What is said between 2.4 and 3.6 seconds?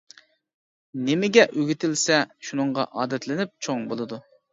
شۇنىڭغا ئادەتلىنىپ